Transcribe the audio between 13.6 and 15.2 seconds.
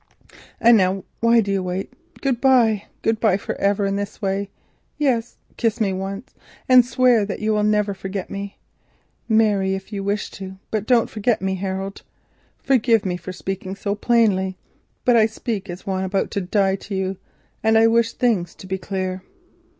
so plainly, but